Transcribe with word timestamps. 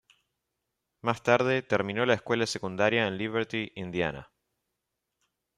Más 1.03 1.21
tarde, 1.21 1.61
terminó 1.61 2.07
la 2.07 2.15
escuela 2.15 2.47
secundaria 2.47 3.05
en 3.05 3.19
Liberty, 3.19 3.71
Indiana. 3.75 4.31